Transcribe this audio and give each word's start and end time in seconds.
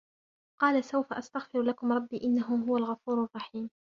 قَالَ 0.61 0.83
سَوْفَ 0.83 1.13
أَسْتَغْفِرُ 1.13 1.61
لَكُمْ 1.61 1.91
رَبِّي 1.91 2.23
إِنَّهُ 2.23 2.65
هُوَ 2.69 2.77
الْغَفُورُ 2.77 3.23
الرَّحِيمُ 3.23 3.69